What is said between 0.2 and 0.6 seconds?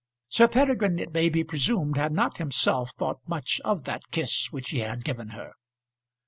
Sir